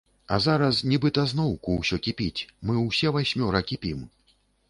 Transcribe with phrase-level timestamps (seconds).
[0.35, 4.03] А зараз нібыта зноўку ўсё кіпіць, мы ўсе васьмёра кіпім.